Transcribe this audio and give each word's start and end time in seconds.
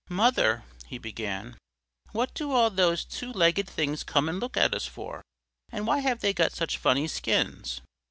"Mother," 0.09 0.63
he 0.87 0.97
began, 0.97 1.59
"what 2.11 2.33
do 2.33 2.53
all 2.53 2.71
these 2.71 3.05
two 3.05 3.31
legged 3.31 3.69
things 3.69 4.03
come 4.03 4.27
and 4.27 4.39
look 4.39 4.57
at 4.57 4.73
us 4.73 4.87
for? 4.87 5.21
And 5.71 5.85
why 5.85 5.99
have 5.99 6.21
they 6.21 6.33
got 6.33 6.53
such 6.53 6.79
funny 6.79 7.07
skins? 7.07 7.81